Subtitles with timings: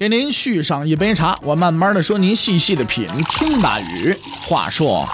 [0.00, 3.06] 给您续上一杯茶，我慢慢的说，您细细的品。
[3.38, 4.16] 听大宇
[4.48, 5.06] 话说，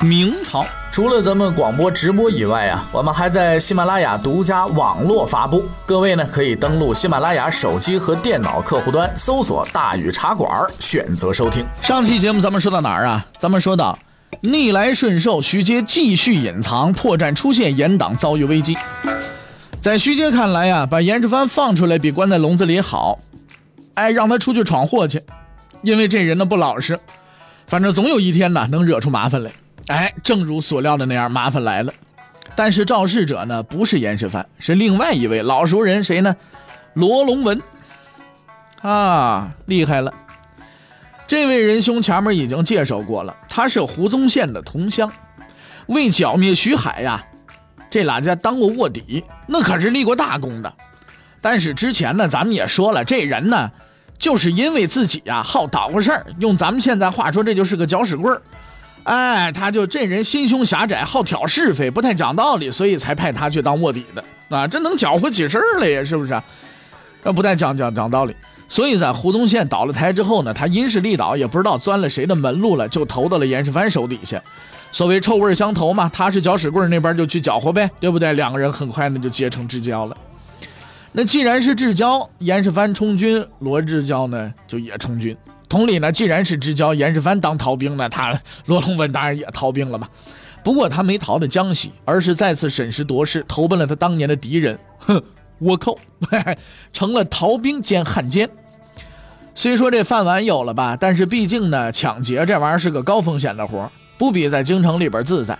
[0.00, 5.62] 明朝除了咱们广播直播以外啊，我们还在喜马拉雅独家网络发布。
[5.84, 11.62] 各位呢，可以登录喜马拉雅手机和电脑客户端，搜索“大宇茶馆”，选择收听。
[11.82, 13.26] 上期节目咱们说到哪儿啊？
[13.38, 13.98] 咱们说到
[14.40, 18.74] 逆来顺受，徐阶继续隐藏，破绽出现，严党遭遇危机。
[19.82, 23.18] 在徐阶看来呀，把严世蕃放出来比关在笼子里好。
[23.94, 25.22] 哎，让他出去闯祸去，
[25.82, 26.98] 因为这人呢不老实，
[27.66, 29.50] 反正总有一天呢能惹出麻烦来。
[29.86, 31.92] 哎，正如所料的那样，麻烦来了。
[32.56, 36.34] 但是肇事者呢不是严世蕃，是另外一位老熟人，谁呢？
[36.94, 37.60] 罗龙文。
[38.82, 40.12] 啊，厉害了！
[41.26, 45.10] 这位仁兄前面已经介绍过了，他是胡宗宪的同乡，
[45.86, 47.24] 为剿灭徐海呀，
[47.88, 50.72] 这俩家当过卧底，那可是立过大功的。
[51.40, 53.70] 但是之前呢，咱们也说了，这人呢。
[54.24, 58.40] 就是因为自己呀好捣鼓事儿，用咱们现在话说，这就是个搅屎棍儿。
[59.02, 64.66] 哎，他就这人心胸狭窄，好挑是非，不太讲道理，所以才派他去当卧底的啊。
[64.66, 66.02] 这能搅和起事儿来呀？
[66.02, 66.40] 是不是？
[67.22, 68.34] 那不太讲讲讲道理。
[68.66, 74.42] 所以在胡宗宪倒了台之后呢，他因势利导，也不知道钻了谁的门路了，就投到了严世蕃手底下。
[74.90, 78.32] 所谓臭味相投嘛，他是搅屎棍儿，那边就去搅和呗，对不对？
[78.32, 80.16] 两个人很快呢就结成至交了。
[81.16, 85.36] 那既然是至交，严世蕃充军，罗志交呢就也充军。
[85.68, 90.08] 同理呢，既然是至交，严世蕃当逃兵呢，他 罗龙文当然也逃兵了嘛。
[90.64, 95.22] 不过他没逃到江西，而是再次审时度势，投奔了他当年的敌人，哼，
[95.62, 95.96] 倭寇，
[96.92, 98.50] 成了逃兵兼汉奸。
[99.54, 105.56] 虽说这饭碗有了吧，但是毕竟呢，抢劫这玩意儿是个高风险的活，不比在京城里边自在。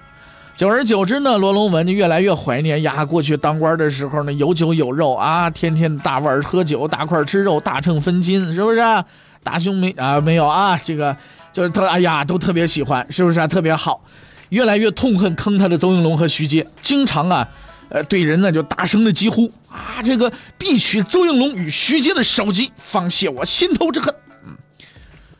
[0.57, 8.79] 久而久之呢，罗龙文就越来越怀念呀，过去当官的时候呢，有酒有肉啊，天天大碗喝酒，大块吃肉，大秤分金，是不是？
[8.79, 9.05] 啊
[9.43, 10.19] 大胸没啊？
[10.21, 10.81] 没有啊？
[10.83, 11.15] 这个
[11.53, 13.47] 就是特哎呀，都特别喜欢，是不是啊？
[13.47, 14.03] 特别好，
[14.51, 17.47] 越来越痛恨坑他的邹应龙和徐阶，经常啊，
[17.89, 24.15] 呃，对人呢就大声的疾呼啊，这个必取邹应龙与徐阶的首级，方泄我心头之恨。
[24.47, 24.57] 嗯，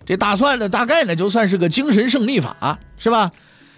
[0.05, 3.31] 这打算呢，大概呢就算是个精神胜利法，是吧？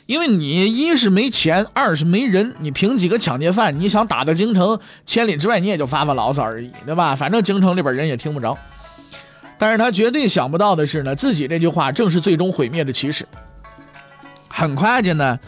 [0.06, 7.16] 因为你一是没钱，二是没人，你凭几个抢劫犯，你想打到京城，千里之外你也就发发牢骚而已，对吧？
[7.16, 8.56] 反正京城里边人也听不着。
[9.58, 13.26] 但是他绝对想不到的是呢，自己这句话正是最终毁灭的起始。
[14.48, 15.38] 很快就呢，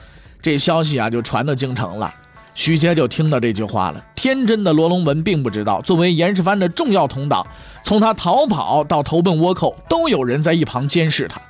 [0.43, 2.13] 这消息啊就传到京城了，
[2.53, 4.05] 徐阶就听到这句话了。
[4.17, 7.47] 天真的罗龙文并不知道，作为严世蕃的重要同党，
[7.85, 11.41] 从他逃跑到投奔倭寇，都有人在一旁监视他。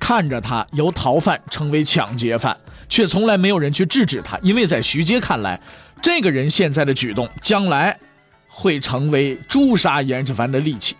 [0.00, 2.56] 看着他由逃犯成为抢劫犯，
[2.88, 5.60] 却从来没有人去制止他，因为在徐阶看来，
[6.02, 7.96] 这个人现在的举动将来
[8.48, 10.96] 会成为诛杀严世蕃的利器。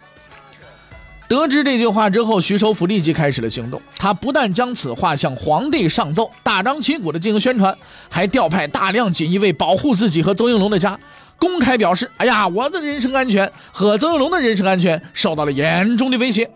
[1.26, 3.80] 得知这句话之后，徐首辅立即开始了行动。
[3.96, 7.76] 他不但将此话向皇帝上奏，大张旗鼓的进行宣传，
[8.08, 10.98] 还调派大量锦衣卫保护自己和邹应龙的家，
[11.38, 16.50] 公开表示：“哎呀，我的人身安全和邹应龙的人身安全受到了严重的威胁。”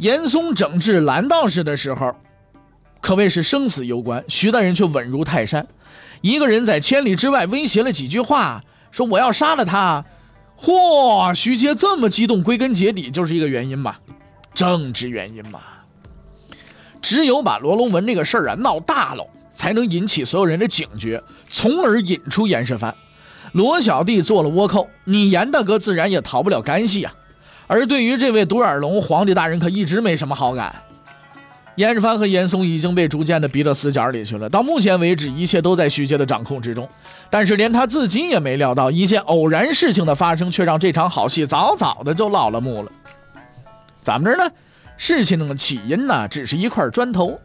[0.00, 2.16] 严嵩整治蓝道士的时候，
[3.02, 4.24] 可谓是生死攸关。
[4.28, 5.66] 徐大人却稳如泰山，
[6.22, 10.02] 一个人在千里之外威胁了几句话，说我要杀了他。
[10.58, 11.34] 嚯！
[11.34, 14.00] 徐阶这么激动，归根结底就是一个原因吧，
[14.54, 15.60] 政治原因嘛。
[17.02, 22.94] 只有把罗龙文这个事儿啊闹大了，才能引起所有人的警觉，从而引出严世蕃。
[23.52, 27.12] 罗小弟做了倭寇，你严大哥自然也逃不了干系呀。
[27.70, 30.74] 而对于这位独眼龙，皇帝大人可一直没什么好感。
[31.76, 34.48] 严世蕃和严嵩已经被逐渐的逼到死角里去了。
[34.48, 36.86] 到目前为止，一切都在徐阶的掌控之中。
[37.30, 42.90] 但是连他自己也没料到，一件偶然事情的发生，却让这场好戏早早的就落了幕了。
[44.02, 44.50] 怎么着呢？
[44.96, 47.38] 事情的起因呢，只是一块砖头。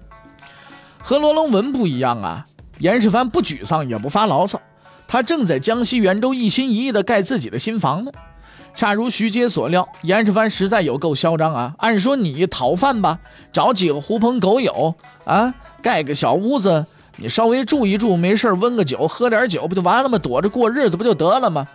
[0.98, 2.44] 和罗龙文不一样啊，
[2.80, 4.60] 严世蕃不沮丧，也不发牢骚，
[5.08, 8.12] 他正在江西袁州一心一意的盖自己的新房呢。
[8.76, 11.74] 恰如徐阶所料，严世蕃实在有够嚣张啊！
[11.80, 13.18] 按说你逃犯吧，
[13.54, 14.94] 找几个狐朋狗友
[15.24, 16.86] 啊，盖个小屋子，
[17.16, 20.18] 你稍微住一住，没事温个酒，喝点酒不就完了吗？
[20.18, 21.66] 躲着过日子不就得了吗？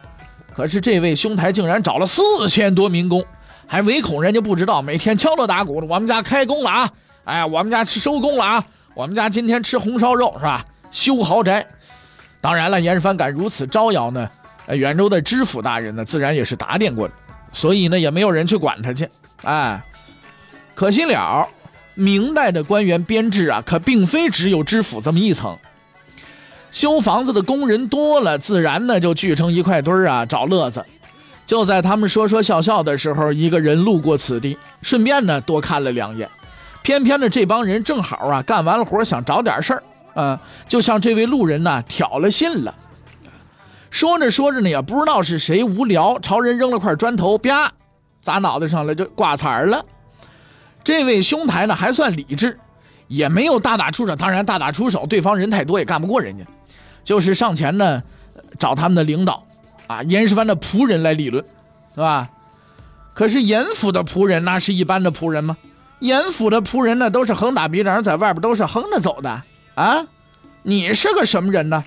[0.52, 3.24] 可是这位兄台竟然找了四千多民工，
[3.66, 6.90] 还唯恐人家不知道，每天敲锣打鼓的，我们家开工了啊！
[7.24, 8.64] 哎，我们家收工了啊！
[8.94, 10.66] 我们家今天吃红烧肉是吧？
[10.90, 11.66] 修豪宅。
[12.42, 14.28] 当然了，严世蕃敢如此招摇呢，
[14.70, 17.14] 呃，远州的知府大人呢，自然也是打点过的，
[17.50, 19.08] 所以呢，也没有人去管他去。
[19.42, 19.82] 哎，
[20.76, 21.48] 可惜了，
[21.94, 25.58] 明代的官员编制啊，可并非只有知府这么一层。
[26.70, 30.86] 修房子的工人多了，自然呢就聚成一块堆儿啊，找乐子。
[31.44, 36.30] 就在他们说说笑笑的时候，一个人路过此地，顺便呢多看了两眼。
[36.82, 39.82] 偏偏呢这帮人正好啊干完了活，想找点事儿，
[40.14, 42.72] 啊，就向这位路人呢挑了衅了。
[43.90, 47.72] 说着说着呢，也不知道是谁无聊，朝人扔了块砖头，啪，
[48.22, 49.84] 砸脑袋上了，就挂彩了。
[50.82, 52.58] 这位兄台呢还算理智，
[53.08, 54.16] 也没有大打出手。
[54.16, 56.44] 当然大打出手，对方人太多，也干不过人家。
[57.02, 58.02] 就是上前呢，
[58.58, 59.44] 找他们的领导，
[59.88, 61.44] 啊，严世蕃的仆人来理论，
[61.94, 62.30] 是吧？
[63.12, 65.56] 可是严府的仆人那是一般的仆人吗？
[65.98, 69.42] 严府的仆人呢，都是横打鼻梁，在外边都是横着走的
[69.74, 70.06] 啊！
[70.62, 71.84] 你是个什么人呢？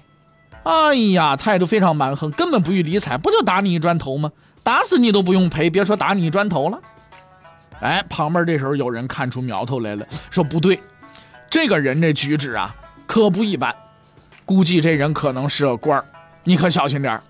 [0.63, 4.31] 哎呀，态度非常蛮横，根本不予理睬，不就打你一砖头吗？
[4.63, 6.79] 打死你都不用赔，别说打你一砖头了。
[7.81, 10.79] 哎，旁边这时候有人看出苗头来了，说不对，
[11.49, 12.73] 这个人这举止啊，
[13.05, 13.75] 可不一般。
[14.45, 16.05] 估计这人可能是个官儿，
[16.43, 17.23] 你可小心点儿。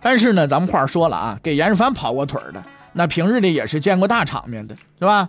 [0.00, 2.62] 但是呢，咱们话说了啊，给严世蕃跑过腿的，
[2.94, 5.28] 那平日里也是见过大场面的，是吧？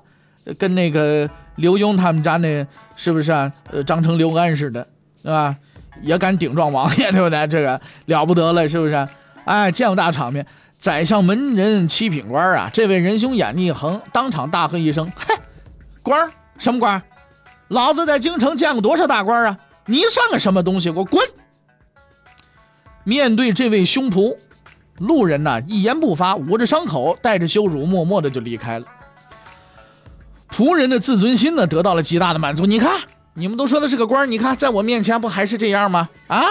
[0.58, 2.66] 跟那个刘墉他们家那
[2.96, 3.52] 是不是啊？
[3.72, 4.88] 呃，张成、刘安似的，
[5.22, 5.56] 是吧？
[6.02, 7.48] 也敢顶撞王爷，对不对？
[7.48, 9.08] 这个了不得了，是不是？
[9.46, 10.46] 哎，见过大场面，
[10.80, 12.70] 宰相门人七品官啊！
[12.74, 15.36] 这位仁兄眼睛一横，当场大喝一声：“嘿，
[16.02, 17.02] 官儿什么官？
[17.68, 20.90] 老子在京城见过多少大官啊！”你算个什么东西？
[20.92, 21.22] 给我滚！
[23.04, 24.38] 面对这位凶仆，
[25.00, 28.86] 路人呢一言不发，捂着伤口，带着羞辱，默默的就离开了。
[30.50, 32.66] 仆人的自尊心呢得到了极大的满足。
[32.66, 32.92] 你看，
[33.36, 36.10] 你们都说的是个官，你看在我面前不还是这样吗？
[36.28, 36.44] 啊，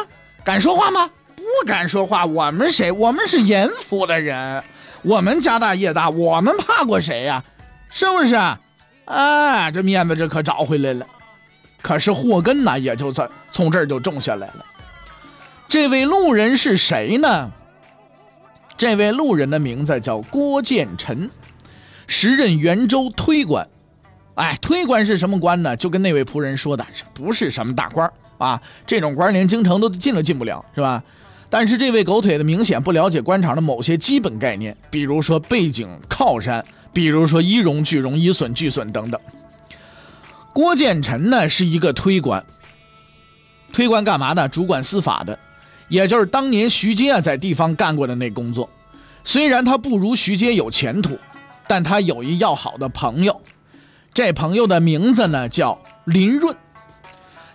[0.44, 1.08] 敢说话吗？
[1.36, 2.26] 不敢说话。
[2.26, 2.90] 我们谁？
[2.90, 4.62] 我们是严府的人，
[5.02, 7.44] 我们家大业大，我们怕过谁呀？
[7.90, 8.34] 是不是？
[9.04, 11.06] 哎，这面子这可找回来了。
[11.80, 14.64] 可是祸根呢，也就在从这儿就种下来了。
[15.68, 17.50] 这位路人是谁呢？
[18.76, 21.30] 这位路人的名字叫郭建臣，
[22.06, 23.68] 时任元州推官。
[24.34, 25.76] 哎，推官是什么官呢？
[25.76, 28.60] 就跟那位仆人说的，不是什么大官啊？
[28.86, 31.02] 这种官连京城都进都进不了，是吧？
[31.50, 36.64] 但是这位狗腿子明显不了解官场的某些基本概念，比如说背景靠山，
[36.94, 39.20] 比如说一荣俱荣，一损俱损等等。
[40.54, 42.42] 郭建臣呢是一个推官，
[43.70, 44.48] 推官干嘛的？
[44.48, 45.38] 主管司法的，
[45.88, 48.68] 也就是当年徐阶啊在地方干过的那工作。
[49.24, 51.18] 虽然他不如徐阶有前途，
[51.68, 53.38] 但他有一要好的朋友，
[54.14, 56.56] 这朋友的名字呢叫林润。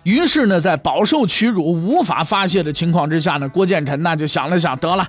[0.02, 5.06] 于是呢，在饱受屈辱、无法发泄的情况之下呢，郭建臣那就想了想，得了，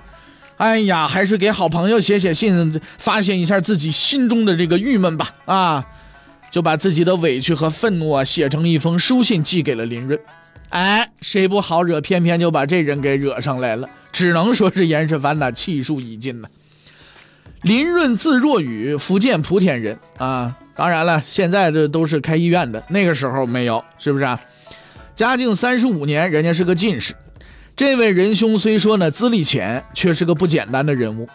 [0.58, 5.86] 哎呀，还是给好朋友写写信，发泄一下自己心中的这个郁闷吧，啊。
[6.50, 10.18] 就把自己的委屈和愤怒啊写成一封书信寄给了林润，
[10.70, 16.48] 哎，谁不好惹，偏偏就把这人给惹上来了，只能说是严世蕃呐气数已尽呐。
[17.62, 24.24] 林润字若雨，福建莆田人啊，当然了，现在这都是开医院的，那个时候没有，是不是？
[24.24, 24.40] 啊？
[25.14, 27.14] 嘉靖三十五年，人家是个进士。
[27.76, 31.28] 这位仁兄虽说呢资历浅，却是个不简单的人物。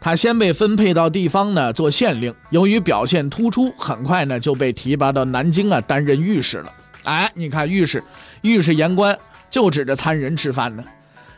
[0.00, 6.72] 他先被分配到地方呢做县令，由于表现突出，很快呢就被提拔到南京啊担任御史了。
[7.04, 8.02] 哎，你看御史，
[8.42, 9.16] 御史言官
[9.48, 10.82] 就指着参人吃饭呢。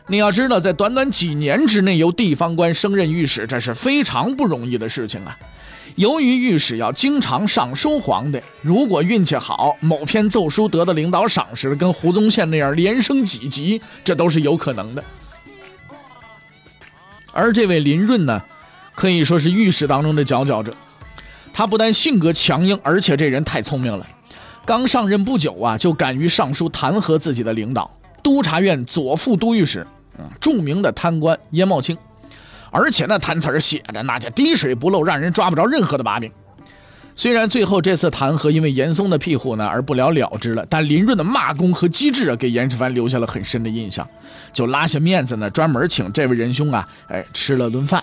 [0.07, 5.37] 你要知道，在短短几年之内由地方官升任御史，这是非常不容易的事情啊。
[5.95, 15.03] 由于御史要经常上书皇帝，如果运气好，某篇奏书得到领导赏识，跟胡宗宪那样连升几级，这都是有可能的。
[17.33, 18.41] 而这位林润呢？
[18.93, 20.73] 可以说是御史当中的佼佼者，
[21.53, 24.05] 他不但性格强硬，而且这人太聪明了。
[24.65, 27.89] 刚上任不久啊，就敢于上书弹劾自己的领导——
[28.21, 29.87] 督察院左副都御史，
[30.39, 31.97] 著名的贪官鄢茂卿。
[32.71, 36.31] 而且那弹词写的那叫滴水不漏，让人抓不着任何的把柄。
[37.13, 44.07] 虽然最后这次弹劾因为严嵩的庇护呢而不了了之了，但林润的骂功和机智啊，给严世蕃留下了很深的印象，
[44.53, 48.01] 就拉下面子呢，专门请这位仁兄啊，哎，吃了顿饭。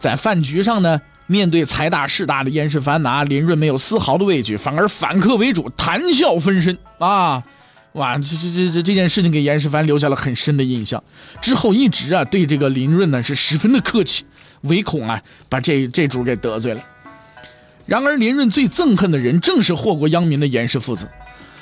[0.00, 7.42] 在饭局上呢，面对财大势大的严世蕃，拿，林润没有丝毫的畏惧，反而反客为主，谈笑风生啊！
[7.92, 11.02] 哇，这这这这这件事情给严世蕃留下了很深的印象。
[11.40, 14.24] 之后一直啊对这个林润呢是十分的客气，
[14.62, 16.82] 唯恐啊把这这主给得罪了。
[17.84, 21.06] 然而林润最憎恨的人正是祸国殃民的严氏父子。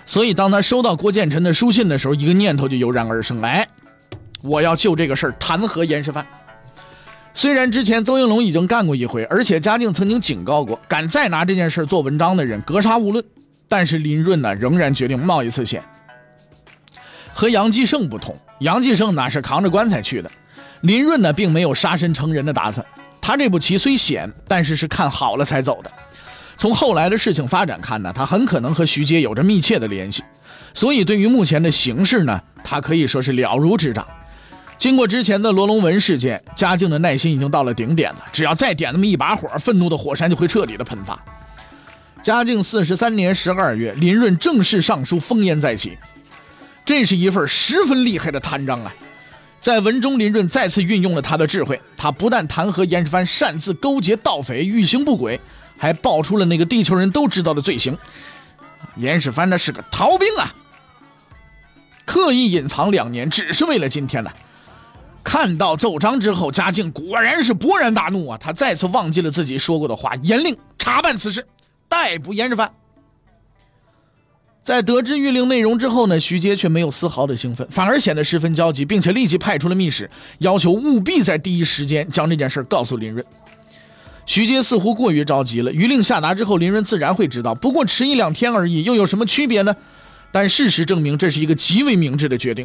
[0.07, 3.67] 所以当他收到郭建臣的书信的时候，一个念头就油然而生：哎，
[4.43, 6.25] 我要就这个事儿弹劾严世蕃。
[7.33, 13.25] 虽然之前邹应龙已经干过一回，而且嘉靖曾经警告过，敢再拿这件事做文章的人格杀勿论。
[13.69, 15.81] 但是林润呢，仍然决定冒一次险。
[17.33, 20.31] 和杨继盛不同，杨继盛那是扛着棺材去的，
[20.83, 22.85] 林润呢，并没有杀身成仁的打算。
[23.21, 25.91] 他这步棋虽险，但是是看好了才走的。
[26.57, 30.23] 从后来的事情发展看呢，他很可能和徐阶有着密切的联系。
[30.75, 34.07] 所以对于目前的形势呢，他可以说是了如指掌。
[34.77, 38.25] 经过之前的罗龙文事件，嘉靖的耐心已经到了顶点了。
[38.33, 41.19] 只要再点那么一把火，愤怒的火山就会彻底的喷发。
[42.23, 45.97] 嘉靖四十三年十二月，林润正式上书，烽烟再起。
[46.85, 48.93] 这是一份十分厉害的弹章啊！
[49.61, 51.81] 在文中，林润再次运用了他的智慧。
[51.97, 55.39] 他不但弹劾严世蕃擅自勾结盗匪，欲行不轨，
[55.77, 57.97] 还爆出了那个地球人都知道的罪行：
[58.97, 60.55] 严世蕃那是个逃兵啊！
[62.07, 64.31] 刻意隐藏两年，只是为了今天呢。
[65.23, 68.39] 看到奏章之后，嘉靖果然是勃然大怒啊！
[68.41, 71.47] 他再次忘记了自己说过的话，严令查办此事，
[71.89, 72.69] 逮捕严世蕃。
[74.71, 80.09] 在得知谕令内容之后呢，徐阶却没有丝毫的兴奋，反而显得十分焦急，并且立即派出了密使，
[80.39, 83.27] 要求务必在第一时间将这件事告诉林润。
[84.27, 89.75] 徐阶似乎过于着急了，谕令下达之后，林润自然会知道，不过迟一两天而已，又有什么区别呢？
[90.31, 92.65] 但事实证明，这是一个极为明智的决定。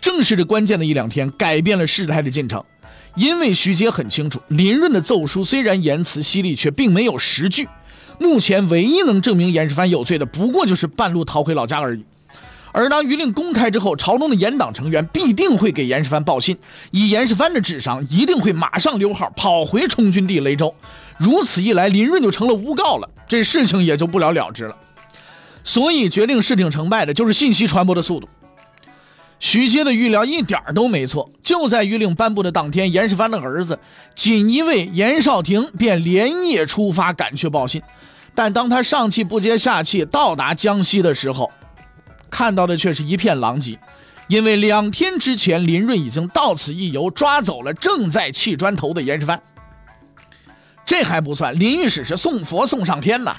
[0.00, 2.60] 正是这关键的一两天，改变了事态的进程。
[3.14, 7.68] 因为徐阶很清楚，林润的奏书虽然言辞犀利，却并没有实据。
[8.18, 12.04] 目前唯一能证明严世蕃有罪的，不过就是半路逃回老家而已。
[12.72, 16.58] 而当谕令公开之后，朝中的严党成员必定会给严世蕃报信，
[16.90, 20.74] 以严世蕃的智商，一定会马上溜号跑回充军地雷州。
[21.16, 24.76] 如此一来，林润就成了诬告了，这事情也就不了了之了。
[25.64, 28.28] 所以，决定事情成败的就是信息传播的速度。
[29.38, 31.30] 徐阶的预料一点都没错。
[31.42, 33.78] 就在谕令颁布的当天，严世蕃的儿子
[34.14, 37.82] 锦衣卫严少廷便连夜出发赶去报信。
[38.34, 41.50] 但当他上气不接下气到达江西的时候，
[42.30, 43.78] 看到的却是一片狼藉。
[44.28, 49.38] 因为两天之前，林润已经到此一游，抓走了正在砌砖头的严世蕃。
[50.84, 53.36] 这还不算，林御史是送佛送上天呐。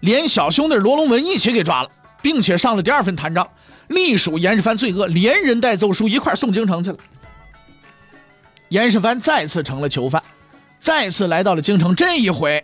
[0.00, 1.90] 连小兄弟罗龙文一起给抓了，
[2.22, 3.48] 并且上了第二份弹章，
[3.88, 6.96] 隶属严世蕃罪恶，连人带奏书一块送京城去了。
[8.68, 10.22] 严世蕃再次成了囚犯，
[10.78, 11.94] 再次来到了京城。
[11.94, 12.62] 这一回，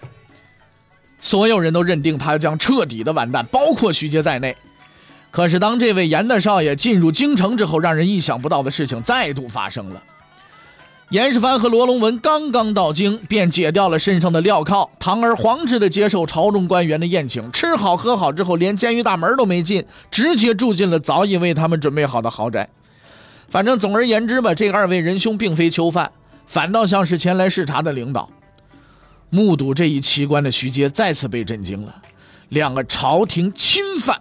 [1.20, 4.54] 所有人都认定他将彻底的完蛋，包括徐阶在内。
[5.30, 10.02] 可是，当这位严大少爷进入京城之后，让人意想不到的事情再度发生了。
[11.10, 22.68] 严世蕃和罗龙文刚刚到京，便解掉了身上的镣铐，堂而皇之的接受朝中官员的宴请，吃好喝好之后，连监狱大门都没进，直接住进了早已为他们准备好的豪宅。
[23.48, 26.10] 反正总而言之吧，这二位仁兄并非囚犯，
[26.46, 28.28] 反倒像是前来视察的领导。
[29.28, 31.94] 目睹这一奇观的徐阶再次被震惊了，
[32.48, 34.20] 两个朝廷钦犯，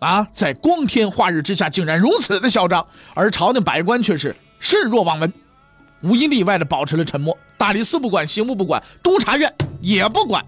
[0.00, 5.32] 啊，在光天化日之下竟然如此的嚣张，而朝廷百官却是视若罔闻。
[6.02, 10.44] 无一例外的保持了沉默，大理寺不管，刑部不管，督察院也不管。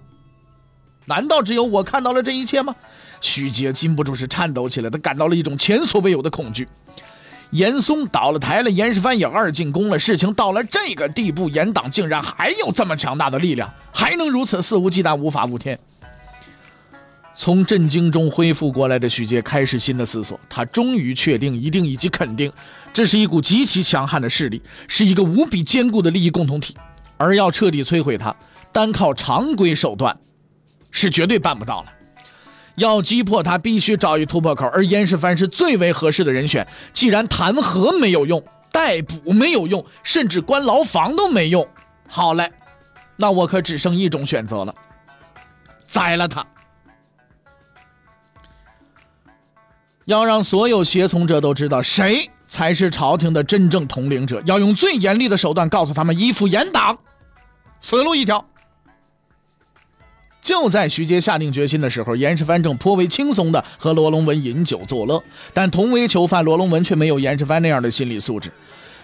[1.06, 2.75] 难道只有我看到了这一切吗？
[3.21, 6.68] 徐杰禁不住是颤抖起来，他感到了一种前所未有的恐惧。
[7.50, 15.78] 严嵩倒了台了，严世蕃也二进宫了，事情到了这个地步，严党竟然还有这么强大的力量，还能如此肆无忌惮、无法无天。
[17.35, 22.53] 从震惊中恢复过来的徐杰开始新的思索，他终于确定、一定以及肯定，
[22.93, 26.77] 这是一股极其强悍的势力，是一个无比坚固的利益共同体，
[27.17, 28.35] 而要彻底摧毁它，
[28.71, 30.17] 单靠常规手段
[30.91, 31.93] 是绝对办不到了。
[32.77, 36.67] 要击破它，必须找一突破口，而严世蕃是最为合适的人选。
[36.93, 41.67] 既然弹劾没有用，逮捕没有用，甚至关牢房都没用，
[42.07, 42.53] 好嘞，
[43.17, 44.75] 那我可只剩一种选择了：
[45.87, 46.47] 宰了他。
[50.06, 56.99] 要让所有胁从者都知道谁才是朝廷的真正统领者，要用最严厉的手段告诉他们依附严党，
[57.80, 58.44] 此路一条。
[60.40, 65.23] 就在徐阶下定决心的时候，严世蕃正颇为轻松的和罗龙文饮酒作乐，
[65.54, 68.50] 但同为囚犯，罗龙文却没有严世蕃那样的心理素质。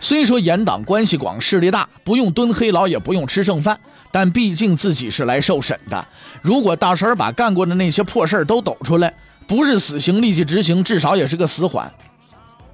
[0.00, 3.78] 虽说严党关系广，势力大，不用蹲黑牢，也不用吃剩饭，
[4.10, 6.04] 但毕竟自己是来受审的。
[6.42, 9.14] 如果大婶把干过的那些破事都抖出来，
[9.48, 11.90] 不是死刑立即执行，至少也是个死缓。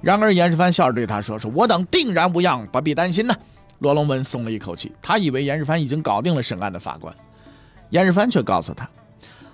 [0.01, 3.33] 然而严世蕃笑着对他说：“说我等定然无恙，不必担心呢。”
[3.79, 7.15] 罗龙文松了一口气，他以为严世蕃已经搞定了审案的法官。
[7.89, 8.87] 严世蕃却告诉他：“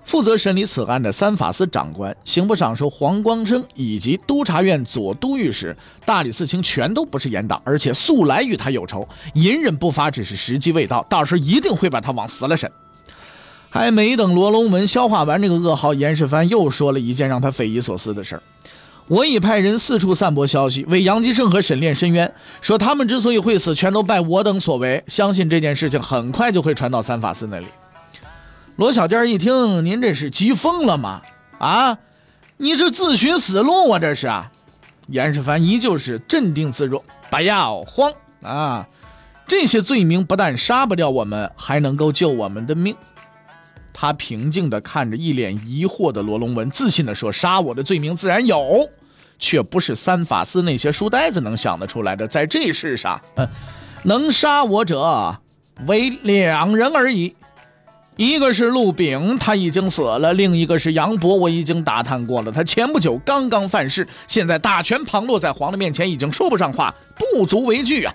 [0.04, 12.70] 负责审理此案的三法司长官、刑部尚书黄光升以及督察院左都御史大理寺卿，全都不是严党，而且素来与他有仇，隐忍不发只是时机未到，到时候一定会把他往死了审。
[13.74, 18.44] 还没等罗龙文消化完这个噩耗，严世蕃又说了一件让他匪夷所思的事儿
[19.08, 25.02] ：“我已派人四处散播消息，为杨继盛和沈炼申冤，说他们之所以会死，全都拜我等所为。
[25.08, 27.66] 相信这件事情很快就会传到三法司那里。”
[28.76, 31.22] 罗小贱一听，您这是急疯了吗？
[31.58, 31.98] 啊，
[32.58, 33.98] 你这自寻死路啊！
[33.98, 34.52] 这是啊。
[35.08, 38.12] 严世蕃依旧是镇定自若，不要慌
[38.42, 38.86] 啊。
[39.48, 42.96] 这些罪名不但杀不掉我们，还能够救我们的命。
[43.94, 48.90] 他平静地看着一脸疑惑的罗龙文，自信地说：“杀我的罪名自然有，
[49.38, 52.26] 却不是三法司那些书呆子能想得出来的。
[52.26, 53.20] 在这世上，
[54.04, 55.38] 能杀我者
[55.88, 57.36] 为两人而已，
[58.16, 66.94] 一个是陆炳，他已经死了；另一个是杨博，我已经打探过了，他前不久刚刚犯事，现在大权旁落在皇的面前，已经说不上话，
[67.36, 68.14] 不足为惧啊。”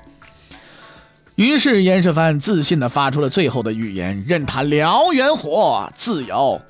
[1.37, 6.61] 于是严世蕃自信地发出了最后的预言：“任他燎原火，自有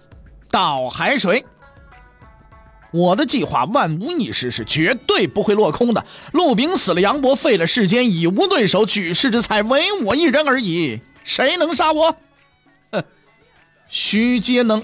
[0.50, 1.44] 倒海水。”
[2.92, 6.04] 我的计划万无一失，是绝对不会落空的。
[6.32, 11.00] 陆炳死了，杨博废了，世间已无对手，举世之才唯我一人而已。
[11.22, 12.16] 谁能杀我？
[12.90, 13.04] 哼，
[13.88, 14.82] 徐阶能。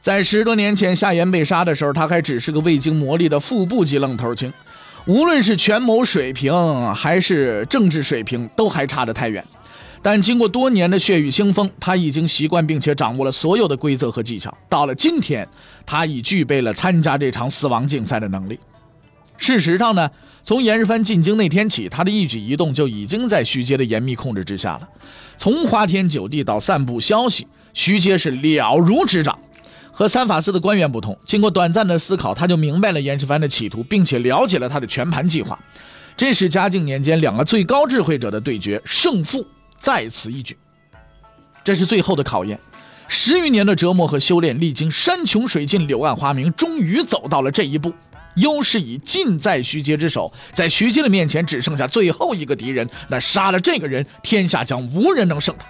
[0.00, 4.52] 在十多年前夏言被杀的时候，他还只是个未经磨砺的副部级愣头青。
[5.08, 6.52] 无论是权谋水平
[6.94, 9.42] 还是政治水平，都还差得太远。
[10.02, 14.54] 但经过多年的血雨腥风，他已经习惯并且掌握了所有的规则和技巧。
[14.68, 15.48] 到了今天，
[15.86, 18.60] 他已具备了参加这场死亡竞赛的能力。
[19.38, 20.10] 事实上呢，
[20.42, 24.86] 从严世蕃进京那天起，他的一举一动就已经在徐阶的严密控制之下了。
[25.38, 29.38] 从花天酒地到散布消息，徐阶是了如指掌。
[29.98, 35.58] 和三法司的官员不同，经过短暂的思考，他就明白了严世蕃的企图，并且了解了他的全盘计划。
[36.16, 39.44] 这是嘉靖年间两个最高智慧者的对决，胜负
[39.76, 40.56] 在此一举。
[41.64, 42.56] 这是最后的考验，
[43.08, 47.92] 十余年的折磨和修炼，历经山穷水尽、柳暗花明，终于走到了这一步。
[48.36, 52.88] 优势已尽在徐阶之手，在徐阶的面前，只剩下最后一个敌人。
[53.08, 55.66] 那杀了这个人，天下将无人能胜他。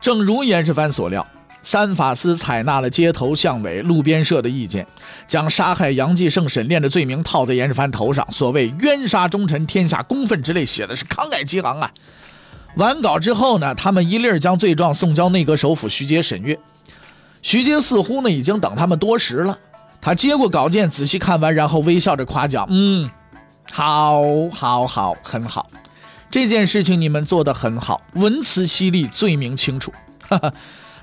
[0.00, 1.24] 正如严世蕃所料。
[1.64, 4.86] 三法司采纳了街头巷尾、路边社的意见，
[5.26, 8.24] 将杀害杨继盛、沈炼的罪名套在严世蕃头上。
[8.30, 11.90] 所谓“冤杀忠臣，天下公愤”之类，写的是慷慨激昂啊。
[12.76, 16.58] 完稿之后呢，他们一粒儿将罪状送交内阁首辅徐阶审阅。
[17.40, 19.58] 徐阶似乎呢已经等他们多时了。
[20.02, 23.08] 他接过稿件，仔细看完，然后微笑着夸奖：“嗯，
[23.72, 24.22] 好，
[24.52, 25.70] 好，好，很好。
[26.30, 29.90] 这件事情你们做得很好，文辞犀利，罪名清楚。”
[30.28, 30.52] 哈哈。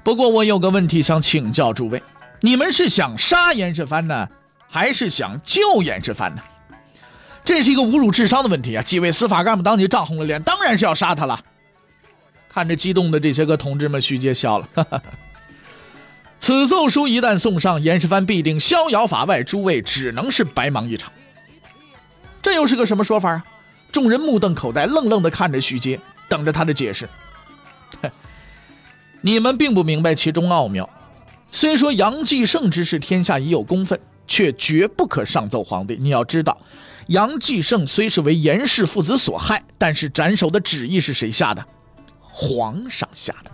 [0.03, 2.01] 不过我有个问题想请教诸位，
[2.41, 4.27] 你们是想杀严世蕃呢，
[4.67, 6.41] 还是想救严世蕃呢？
[7.43, 8.83] 这是一个侮辱智商的问题啊！
[8.83, 11.39] 几位司法干部当即涨红了脸，当然是要杀他了。
[12.49, 14.67] 看着激动的这些个同志们，徐阶笑了。
[14.75, 15.01] 哈 哈
[16.39, 21.11] 此奏书一旦送上，严世蕃必定逍遥法外，诸位只能是白忙一场。
[22.41, 23.43] 这又是个什么说法啊？
[23.91, 27.07] 众人目瞪口呆，愣愣地看着徐阶，等着他的解释。
[29.21, 30.89] 你们并不明白其中奥妙。
[31.51, 35.97] 虽说杨继盛之事天下已有公愤，却绝不可上奏皇帝。
[35.99, 36.57] 你要知道，
[37.07, 41.63] 杨继盛虽是为严氏父子所害，但是斩首的旨意是谁下的？
[42.21, 43.51] 皇上下的。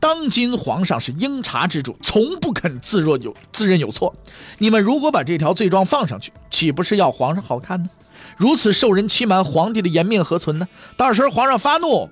[0.00, 4.14] 当今皇上是应察之主，从不肯自若有自认有错。
[4.58, 7.90] 你们如果把这条罪状放上去，岂不是要皇上好看呢？
[8.36, 10.68] 如此受人欺瞒，皇帝的颜面何存呢？
[10.96, 12.08] 到时候皇上发怒，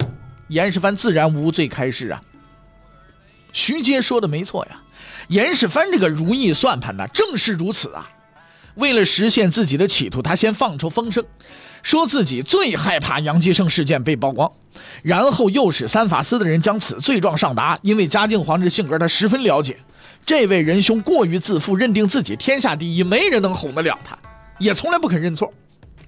[0.49, 2.21] 严世蕃自然无罪开释啊。
[3.57, 4.83] 徐阶说的没错呀，
[5.29, 8.07] 严世蕃这个如意算盘呢，正是如此啊。
[8.75, 11.25] 为了实现自己的企图，他先放出风声，
[11.83, 14.53] 说自己最害怕杨继盛事件被曝光，
[15.03, 17.79] 然后又使三法司的人将此罪状上达。
[17.81, 19.79] 因为嘉靖皇帝性格，他十分了解。
[20.27, 24.19] 这位仁兄过于自负，认定自己天下第一，没人能哄得了他，
[24.59, 25.51] 也从来不肯认错。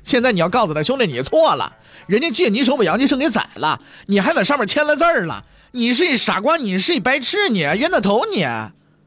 [0.02, 1.74] 现在你要告诉他，兄弟，你错了，
[2.06, 5.42] 人家借你手把杨继盛给宰了，你还在上面签了字儿了。
[5.72, 8.46] 你是一傻瓜，你是一白痴，你冤大头，你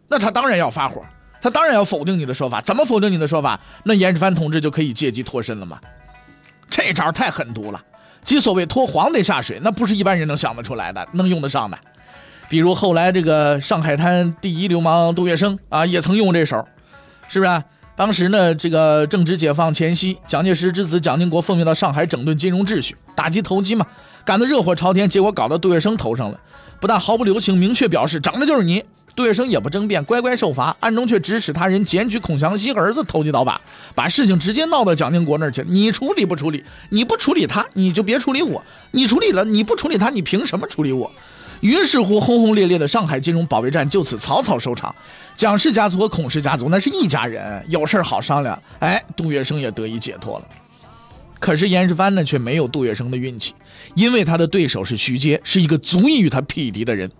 [0.07, 1.01] 那他当然要发火，
[1.41, 2.61] 他当然要否定你的说法。
[2.61, 3.59] 怎么否定你的说法？
[3.83, 5.79] 那严世蕃同志就可以借机脱身了吗？
[6.69, 7.81] 这招太狠毒了，
[8.23, 11.77] 即所谓拖皇帝下水，那不是一般人能想得出来的，能用得上的。
[12.47, 16.65] 比如后来这个上海滩第一流氓杜月笙啊，也曾用这手，
[17.27, 17.63] 是不是？
[17.95, 23.85] 当时呢，这个正值解放前夕，蒋介石之子蒋经国奉命到上海整顿金融秩序，打击投机嘛，
[24.25, 26.39] 赶得热火朝天，结果搞到杜月笙头上了。
[26.81, 28.83] 不但毫不留情，明确表示长的就是你。
[29.13, 33.59] 杜月笙也不争辩，乖乖受罚，暗中却指使他人检举孔祥熙儿子投机倒把，
[33.93, 35.63] 把事情直接闹到蒋经国那儿去。
[35.67, 36.63] 你处理不处理？
[36.89, 38.63] 你不处理他，你就别处理我。
[38.91, 41.11] 你处理了，你不处理他，你凭什么处理我？
[41.59, 44.95] 于是乎，轰轰烈烈的上海金融保卫战就此草草收场。
[45.35, 48.59] 蒋氏家族和孔氏家族那是一家人，有事好商量。
[48.79, 50.45] 哎，杜月笙也得以解脱了。
[51.41, 53.53] 可是严世蕃呢，却没有杜月笙的运气，
[53.95, 57.11] 因为他的对手是徐阶，是一个足以与他匹敌的人。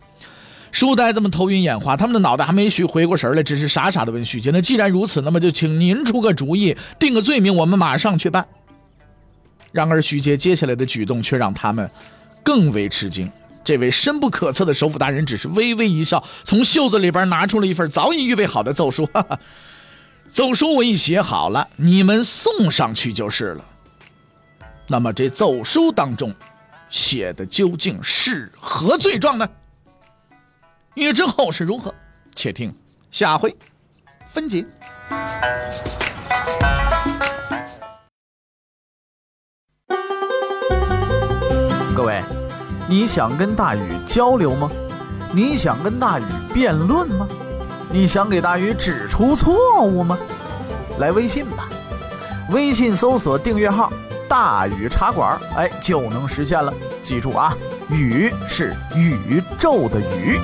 [0.71, 8.45] 书呆子们头晕眼花，他们的脑袋还没回回过神来，只是傻傻的问徐阶：“那既然如此，那么就请您出个主意，定个罪名，我们马上去办。”
[9.73, 11.89] 然而徐阶接下来的举动却让他们
[12.43, 13.29] 更为吃惊。
[13.63, 19.05] 这位深不可测的首辅大人只是微微一笑，从袖子里边拿出了一份早已预备好的奏书。
[19.07, 19.39] 哈哈，
[20.31, 23.65] 奏书我已写好了，你们送上去就是了。
[24.91, 26.35] 那么这奏书当中
[26.89, 29.47] 写的究竟是何罪状呢？
[30.95, 31.95] 欲知后事如何，
[32.35, 32.75] 且听
[33.09, 33.55] 下回
[34.27, 34.65] 分解。
[41.95, 42.21] 各位，
[42.89, 44.69] 你想跟大禹交流吗？
[45.33, 46.23] 你想跟大禹
[46.53, 47.25] 辩论吗？
[47.89, 50.19] 你想给大禹指出错误吗？
[50.99, 51.69] 来微信吧，
[52.49, 53.89] 微信搜索订阅号
[54.31, 56.73] “大禹茶馆”，哎，就能实现了。
[57.03, 57.53] 记住啊。
[57.89, 60.39] 宇是宇宙的宇。